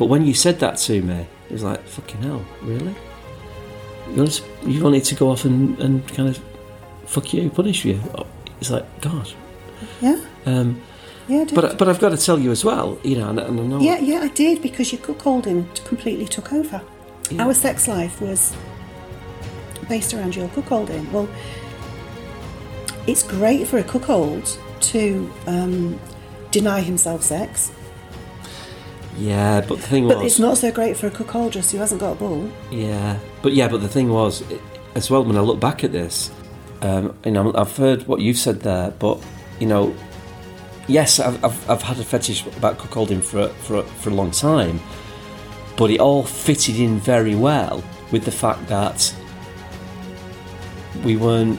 But 0.00 0.06
when 0.06 0.24
you 0.24 0.32
said 0.32 0.60
that 0.60 0.78
to 0.78 1.02
me, 1.02 1.26
it 1.50 1.52
was 1.52 1.62
like, 1.62 1.82
fucking 1.84 2.22
hell, 2.22 2.42
really? 2.62 2.94
You 4.08 4.16
want, 4.16 4.42
you 4.64 4.82
wanted 4.82 5.04
to 5.04 5.14
go 5.14 5.28
off 5.30 5.44
and, 5.44 5.78
and 5.78 6.08
kind 6.08 6.26
of 6.30 6.42
fuck 7.04 7.34
you, 7.34 7.50
punish 7.50 7.84
you? 7.84 8.00
It's 8.62 8.70
like, 8.70 8.86
God. 9.02 9.30
Yeah. 10.00 10.18
Um, 10.46 10.80
Yeah, 11.28 11.44
did. 11.44 11.54
but 11.54 11.76
but 11.76 11.86
I've 11.90 12.00
got 12.00 12.08
to 12.12 12.16
tell 12.16 12.38
you 12.38 12.50
as 12.50 12.64
well, 12.64 12.98
you 13.04 13.18
know, 13.18 13.28
and, 13.28 13.38
and 13.40 13.60
I 13.60 13.62
know. 13.62 13.80
yeah, 13.80 13.98
yeah, 13.98 14.20
I 14.22 14.28
did 14.28 14.62
because 14.62 14.90
your 14.90 15.02
cuckolding 15.02 15.66
completely 15.84 16.24
took 16.26 16.50
over. 16.50 16.80
Our 17.38 17.52
sex 17.52 17.86
life 17.86 18.22
was 18.22 18.56
based 19.86 20.14
around 20.14 20.34
your 20.34 20.48
cuckolding. 20.48 21.12
Well, 21.12 21.28
it's 23.06 23.22
great 23.22 23.68
for 23.68 23.76
a 23.76 23.84
cuckold 23.84 24.58
to 24.92 25.30
um, 25.46 26.00
deny 26.50 26.80
himself 26.80 27.22
sex, 27.22 27.70
Yeah, 29.16 29.60
but 29.60 29.76
the 29.76 29.86
thing 29.86 30.08
but 30.08 30.18
was, 30.18 30.26
it's 30.26 30.38
not 30.38 30.56
so 30.58 30.70
great 30.72 30.96
for 30.96 31.06
a 31.08 31.10
cuckoldress 31.10 31.72
who 31.72 31.78
hasn't 31.78 32.00
got 32.00 32.12
a 32.12 32.14
bull. 32.14 32.50
Yeah, 32.70 33.18
but 33.42 33.52
yeah, 33.52 33.68
but 33.68 33.80
the 33.82 33.88
thing 33.88 34.10
was, 34.10 34.42
it- 34.50 34.60
as 34.94 35.08
well, 35.10 35.22
when 35.24 35.36
I 35.36 35.40
look 35.40 35.60
back 35.60 35.84
at 35.84 35.92
this, 35.92 36.30
um, 36.82 37.14
you 37.24 37.30
know, 37.30 37.52
I've 37.54 37.76
heard 37.76 38.06
what 38.08 38.20
you've 38.20 38.38
said 38.38 38.60
there, 38.60 38.90
but 38.98 39.22
you 39.60 39.66
know, 39.66 39.94
yes, 40.88 41.20
I've, 41.20 41.44
I've, 41.44 41.70
I've 41.70 41.82
had 41.82 41.98
a 41.98 42.04
fetish 42.04 42.44
about 42.56 42.78
cuckolding 42.78 43.22
for 43.22 43.40
a, 43.40 43.48
for 43.50 43.76
a, 43.76 43.82
for 43.82 44.10
a 44.10 44.14
long 44.14 44.30
time, 44.32 44.80
but 45.76 45.90
it 45.90 46.00
all 46.00 46.22
fitted 46.24 46.76
in 46.76 46.98
very 46.98 47.34
well 47.34 47.84
with 48.10 48.24
the 48.24 48.32
fact 48.32 48.66
that 48.68 49.14
we 51.04 51.16
weren't 51.16 51.58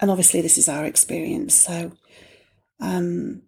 And 0.00 0.10
obviously, 0.10 0.40
this 0.40 0.56
is 0.58 0.68
our 0.68 0.84
experience. 0.84 1.54
So, 1.54 1.92
um, 2.80 3.42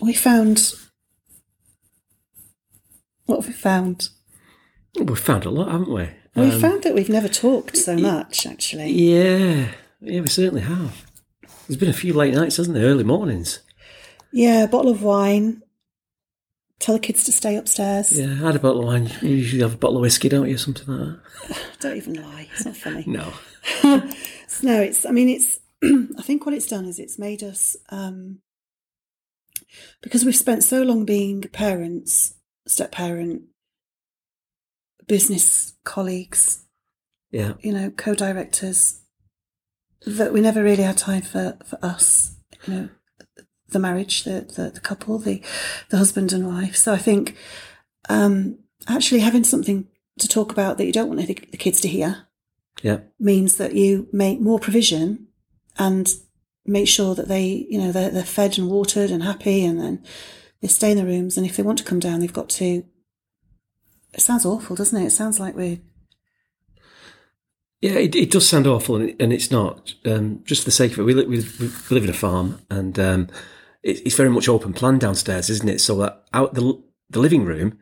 we 0.00 0.12
found 0.12 0.74
what 3.26 3.36
have 3.36 3.46
we 3.46 3.52
found? 3.52 4.08
We've 4.98 5.18
found 5.18 5.44
a 5.44 5.50
lot, 5.50 5.70
haven't 5.70 5.92
we? 5.92 6.08
we 6.34 6.50
Um, 6.50 6.60
found 6.60 6.82
that 6.82 6.94
we've 6.94 7.08
never 7.10 7.28
talked 7.28 7.76
so 7.76 7.94
much, 7.96 8.46
actually. 8.46 8.90
Yeah, 8.90 9.72
yeah, 10.00 10.20
we 10.20 10.28
certainly 10.28 10.62
have. 10.62 11.04
There's 11.66 11.78
been 11.78 11.90
a 11.90 11.92
few 11.92 12.14
late 12.14 12.34
nights, 12.34 12.56
hasn't 12.56 12.74
there? 12.74 12.86
Early 12.86 13.04
mornings. 13.04 13.60
Yeah, 14.32 14.64
a 14.64 14.68
bottle 14.68 14.90
of 14.90 15.02
wine. 15.02 15.62
Tell 16.88 16.94
the 16.96 17.00
kids 17.00 17.24
to 17.24 17.32
stay 17.32 17.54
upstairs. 17.56 18.18
Yeah, 18.18 18.30
I 18.32 18.46
had 18.46 18.56
a 18.56 18.58
bottle 18.58 18.80
of 18.80 18.86
wine. 18.86 19.10
You 19.20 19.28
usually 19.28 19.60
have 19.60 19.74
a 19.74 19.76
bottle 19.76 19.98
of 19.98 20.00
whiskey, 20.00 20.30
don't 20.30 20.48
you? 20.48 20.56
Something 20.56 20.86
like 20.88 21.18
that. 21.48 21.58
Don't 21.80 21.96
even 21.98 22.14
lie. 22.14 22.48
It's 22.54 22.64
not 22.64 22.76
funny. 22.78 23.04
No. 23.06 23.30
No, 24.62 24.80
it's. 24.80 25.04
I 25.04 25.10
mean, 25.10 25.28
it's. 25.28 25.60
I 25.84 26.22
think 26.22 26.46
what 26.46 26.54
it's 26.54 26.66
done 26.66 26.86
is 26.86 26.98
it's 26.98 27.18
made 27.18 27.42
us 27.42 27.76
um, 27.90 28.38
because 30.00 30.24
we've 30.24 30.34
spent 30.34 30.64
so 30.64 30.82
long 30.82 31.04
being 31.04 31.42
parents, 31.42 32.36
step 32.66 32.90
parent, 32.90 33.42
business 35.06 35.74
colleagues, 35.84 36.64
Yeah. 37.30 37.52
you 37.60 37.72
know, 37.74 37.90
co-directors, 37.90 39.02
that 40.06 40.32
we 40.32 40.40
never 40.40 40.62
really 40.62 40.84
had 40.84 40.96
time 40.96 41.20
for 41.22 41.58
for 41.66 41.78
us. 41.84 42.34
You 42.66 42.72
know, 42.72 42.88
the 43.70 43.78
marriage, 43.78 44.24
the 44.24 44.46
the, 44.56 44.70
the 44.70 44.80
couple, 44.80 45.18
the 45.18 45.42
the 45.90 45.98
husband 45.98 46.32
and 46.32 46.46
wife. 46.46 46.76
So 46.76 46.92
I 46.92 46.98
think 46.98 47.36
um, 48.08 48.58
actually 48.86 49.20
having 49.20 49.44
something 49.44 49.86
to 50.18 50.28
talk 50.28 50.50
about 50.52 50.78
that 50.78 50.86
you 50.86 50.92
don't 50.92 51.08
want 51.08 51.26
the, 51.26 51.34
the 51.34 51.56
kids 51.56 51.80
to 51.82 51.88
hear 51.88 52.26
Yeah. 52.82 53.00
means 53.20 53.56
that 53.58 53.74
you 53.74 54.08
make 54.12 54.40
more 54.40 54.58
provision 54.58 55.28
and 55.78 56.12
make 56.66 56.88
sure 56.88 57.14
that 57.14 57.28
they, 57.28 57.66
you 57.70 57.78
know, 57.78 57.92
they're, 57.92 58.10
they're 58.10 58.24
fed 58.24 58.58
and 58.58 58.68
watered 58.68 59.10
and 59.10 59.22
happy 59.22 59.64
and 59.64 59.80
then 59.80 60.02
they 60.60 60.68
stay 60.68 60.90
in 60.90 60.96
the 60.98 61.04
rooms. 61.04 61.36
And 61.36 61.46
if 61.46 61.56
they 61.56 61.62
want 61.62 61.78
to 61.78 61.84
come 61.84 62.00
down, 62.00 62.20
they've 62.20 62.32
got 62.32 62.48
to. 62.50 62.84
It 64.12 64.20
sounds 64.20 64.44
awful, 64.44 64.74
doesn't 64.74 65.00
it? 65.00 65.06
It 65.06 65.10
sounds 65.12 65.38
like 65.38 65.54
we're. 65.54 65.78
Yeah, 67.80 67.92
it, 67.92 68.16
it 68.16 68.30
does 68.32 68.48
sound 68.48 68.66
awful, 68.66 68.96
and, 68.96 69.10
it, 69.10 69.16
and 69.22 69.32
it's 69.32 69.52
not. 69.52 69.94
Um, 70.04 70.40
just 70.44 70.62
for 70.62 70.66
the 70.66 70.72
sake 70.72 70.92
of 70.92 70.98
it, 70.98 71.02
we, 71.04 71.14
li- 71.14 71.26
we, 71.26 71.38
we 71.60 71.70
live 71.90 72.02
in 72.04 72.10
a 72.10 72.14
farm, 72.14 72.60
and 72.70 72.98
um, 72.98 73.28
it's 73.82 74.16
very 74.16 74.30
much 74.30 74.48
open 74.48 74.72
plan 74.72 74.98
downstairs, 74.98 75.48
isn't 75.50 75.68
it? 75.68 75.80
So 75.80 75.96
that 75.98 76.24
out 76.32 76.54
the 76.54 76.82
the 77.10 77.20
living 77.20 77.44
room 77.44 77.78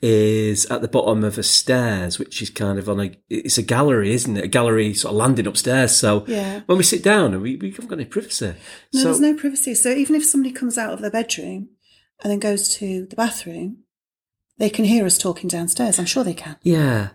is 0.00 0.66
at 0.66 0.80
the 0.80 0.88
bottom 0.88 1.24
of 1.24 1.38
a 1.38 1.42
stairs, 1.42 2.18
which 2.18 2.40
is 2.40 2.50
kind 2.50 2.78
of 2.78 2.88
on 2.88 3.00
a. 3.00 3.10
It's 3.28 3.58
a 3.58 3.62
gallery, 3.62 4.12
isn't 4.12 4.36
it? 4.36 4.44
A 4.44 4.48
gallery 4.48 4.94
sort 4.94 5.12
of 5.12 5.16
landing 5.18 5.46
upstairs. 5.46 5.96
So 5.96 6.24
Yeah. 6.28 6.60
when 6.66 6.78
we 6.78 6.84
sit 6.84 7.02
down, 7.02 7.32
and 7.34 7.42
we, 7.42 7.56
we 7.56 7.70
haven't 7.70 7.88
got 7.88 7.98
any 7.98 8.04
privacy. 8.04 8.54
No, 8.94 9.00
so, 9.00 9.04
there's 9.04 9.20
no 9.20 9.34
privacy. 9.34 9.74
So 9.74 9.90
even 9.90 10.14
if 10.14 10.24
somebody 10.24 10.52
comes 10.52 10.78
out 10.78 10.92
of 10.92 11.00
their 11.00 11.10
bedroom 11.10 11.70
and 12.22 12.30
then 12.30 12.38
goes 12.38 12.74
to 12.76 13.06
the 13.06 13.16
bathroom, 13.16 13.78
they 14.58 14.70
can 14.70 14.84
hear 14.84 15.04
us 15.04 15.18
talking 15.18 15.48
downstairs. 15.48 15.98
I'm 15.98 16.04
sure 16.06 16.22
they 16.24 16.34
can. 16.34 16.56
Yeah, 16.62 17.08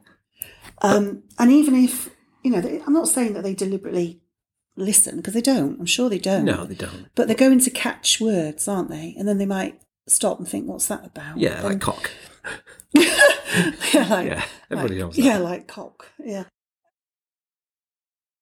Um, 0.82 1.24
and 1.40 1.52
even 1.52 1.76
if, 1.76 2.10
you 2.44 2.52
know, 2.52 2.60
they, 2.62 2.82
I'm 2.86 2.94
not 2.94 3.08
saying 3.08 3.34
that 3.34 3.44
they 3.44 3.54
deliberately 3.54 4.22
listen 4.76 5.18
because 5.18 5.34
they 5.34 5.42
don't. 5.42 5.80
I'm 5.80 5.86
sure 5.86 6.10
they 6.10 6.20
don't. 6.20 6.46
no, 6.46 6.66
they 6.66 6.76
don't. 6.76 7.08
But 7.16 7.28
they're 7.28 7.36
going 7.36 7.60
to 7.60 7.70
catch 7.70 8.20
words, 8.22 8.68
aren't 8.68 8.90
they? 8.90 9.16
And 9.18 9.28
then 9.28 9.38
they 9.38 9.46
might 9.46 9.82
stop 10.08 10.40
and 10.40 10.48
think, 10.48 10.68
"What's 10.68 10.88
that 10.88 11.06
about?" 11.06 11.38
Yeah, 11.38 11.56
Then- 11.62 11.64
like 11.64 11.82
cock. 11.82 12.12
yeah, 12.94 14.08
like, 14.10 14.28
Yeah, 14.28 14.44
everybody 14.70 14.96
like- 14.96 15.00
knows 15.06 15.16
that. 15.16 15.22
Yeah, 15.22 15.38
like 15.40 15.68
cock. 15.68 16.08
Yeah. 16.20 16.44